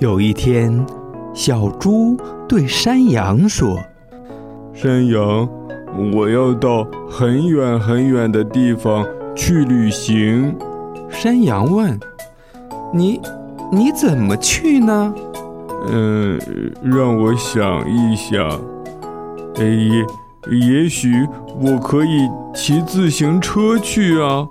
[0.00, 0.84] 有一天，
[1.32, 2.16] 小猪
[2.48, 3.78] 对山羊说
[4.74, 5.48] ：“山羊，
[6.12, 10.52] 我要到很远很远的地方去旅行。”
[11.08, 11.96] 山羊问
[12.92, 13.20] ：“你，
[13.70, 15.14] 你怎么去呢
[15.92, 16.40] ？”“嗯，
[16.82, 18.60] 让我想一想。
[19.56, 20.04] 也，
[20.82, 21.24] 也许
[21.60, 24.48] 我可以骑自行车去啊。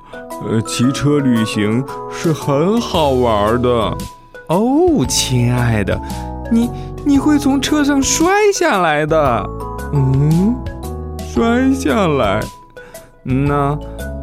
[0.50, 3.98] 呃，骑车旅行是很好玩的。”
[4.54, 6.00] 哦，亲爱的，
[6.52, 6.70] 你
[7.04, 9.50] 你会从车上摔下来的。
[9.94, 10.56] 嗯，
[11.18, 12.40] 摔下来？
[13.24, 13.76] 那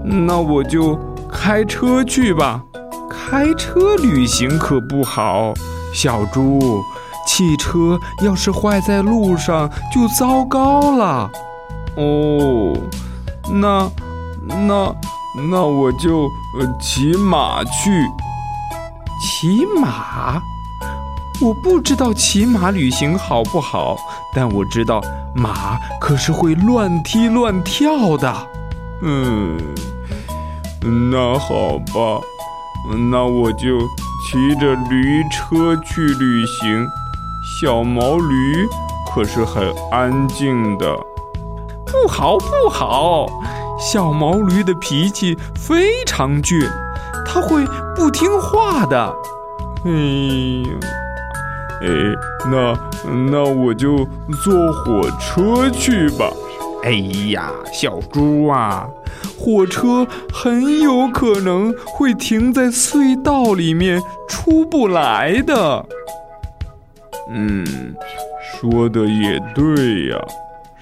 [0.05, 0.97] 那我就
[1.33, 2.63] 开车去吧。
[3.09, 5.53] 开车旅行可不好，
[5.93, 6.81] 小猪，
[7.27, 11.29] 汽车要是坏在路上就糟糕了。
[11.97, 12.73] 哦，
[13.53, 13.91] 那
[14.47, 14.95] 那
[15.51, 16.29] 那我就
[16.81, 18.07] 骑马去。
[19.21, 20.41] 骑马，
[21.43, 23.97] 我不知道骑马旅行好不好，
[24.35, 25.01] 但我知道
[25.35, 28.33] 马可是会乱踢乱跳的。
[29.03, 29.59] 嗯，
[31.11, 32.21] 那好吧，
[33.11, 33.79] 那我就
[34.27, 36.87] 骑着驴车去旅行。
[37.61, 38.69] 小毛驴
[39.13, 40.87] 可是很安静的。
[41.87, 43.27] 不好不好，
[43.79, 46.67] 小毛驴的脾气非常倔。
[47.33, 47.65] 他会
[47.95, 49.15] 不听话的，
[49.85, 49.91] 哎
[50.67, 50.81] 呀，
[51.81, 51.87] 哎，
[52.51, 52.77] 那
[53.31, 53.99] 那我就
[54.43, 56.29] 坐火车去吧。
[56.83, 56.91] 哎
[57.31, 58.89] 呀，小猪啊，
[59.39, 65.87] 火车很有可能会停在隧道里面出不来的。
[67.31, 67.95] 嗯，
[68.43, 70.19] 说的也对呀，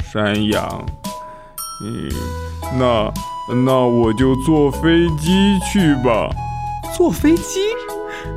[0.03, 0.87] 山羊。
[1.85, 2.09] 嗯，
[2.79, 3.13] 那。
[3.51, 6.29] 那我就坐飞机去吧。
[6.97, 7.61] 坐飞机？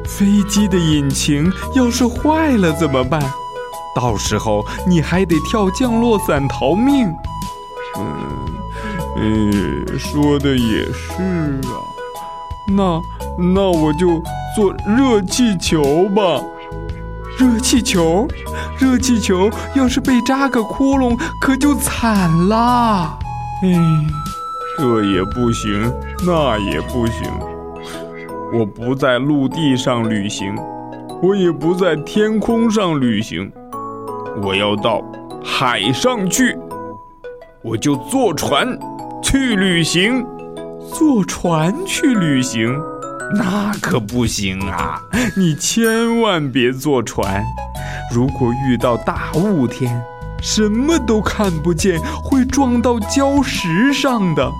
[0.05, 3.21] 飞机的引擎要是坏了怎么办？
[3.95, 7.13] 到时候你还得跳降落伞逃命。
[7.97, 8.15] 嗯，
[9.17, 11.75] 嗯，说的也是啊。
[12.67, 13.01] 那
[13.37, 14.21] 那我就
[14.55, 16.41] 坐热气球吧。
[17.37, 18.27] 热气球？
[18.77, 23.17] 热气球要是被扎个窟窿，可就惨了。
[23.63, 23.77] 哎。
[24.81, 25.93] 这也不行，
[26.25, 27.31] 那也不行。
[28.51, 30.55] 我不在陆地上旅行，
[31.21, 33.51] 我也不在天空上旅行，
[34.41, 34.99] 我要到
[35.45, 36.57] 海上去。
[37.61, 38.75] 我就坐船
[39.21, 40.25] 去旅行，
[40.91, 42.75] 坐船去旅行，
[43.35, 44.99] 那可不行啊！
[45.37, 47.43] 你千万别坐船，
[48.11, 50.01] 如果遇到大雾天。
[50.43, 54.51] 什么都看不见，会撞到礁石上的，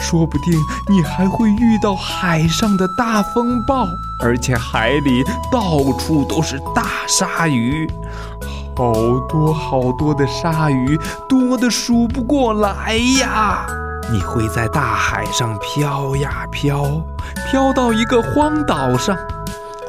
[0.00, 0.54] 说不定
[0.88, 3.86] 你还会遇到海上的大风暴，
[4.22, 5.22] 而且海里
[5.52, 7.86] 到处都是大鲨鱼，
[8.76, 8.92] 好
[9.28, 10.98] 多好多的鲨鱼，
[11.28, 13.66] 多的数不过来呀！
[14.10, 16.84] 你会在大海上飘呀飘，
[17.50, 19.16] 飘到一个荒岛上。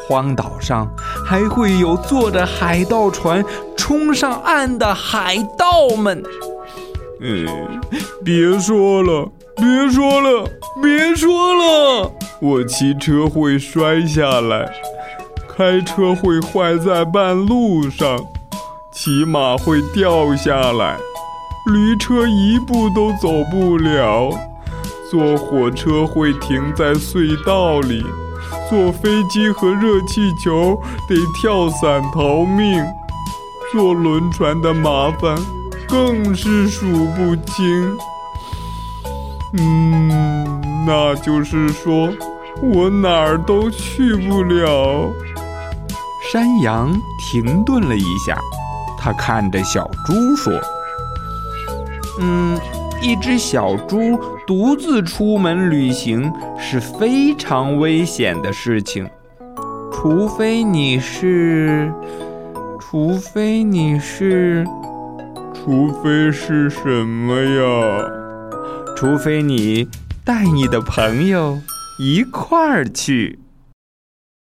[0.07, 0.89] 荒岛上
[1.23, 3.45] 还会有坐着海盗船
[3.77, 6.21] 冲上岸的海盗们。
[7.21, 7.47] 嗯，
[8.25, 10.49] 别说了，别说了，
[10.81, 12.11] 别说了！
[12.41, 14.71] 我骑车会摔下来，
[15.55, 18.17] 开车会坏在半路上，
[18.93, 20.97] 骑马会掉下来，
[21.71, 24.29] 驴车一步都走不了，
[25.11, 28.03] 坐火车会停在隧道里。
[28.69, 32.83] 坐飞机和热气球得跳伞逃命，
[33.71, 35.35] 坐轮船的麻烦
[35.87, 37.97] 更是数不清。
[39.57, 42.09] 嗯，那就是说
[42.61, 45.11] 我哪儿都去不了。
[46.31, 48.39] 山羊停顿了一下，
[48.97, 50.53] 他看着小猪说
[52.21, 52.59] ：“嗯。”
[53.01, 59.09] 一只小猪独自出门旅行是非常危险的事情，
[59.89, 61.89] 除非你是，
[62.77, 64.67] 除非你是，
[65.53, 68.18] 除非是什么呀？
[68.99, 69.87] 除非你
[70.25, 71.61] 带你的朋友
[71.99, 73.39] 一块儿去。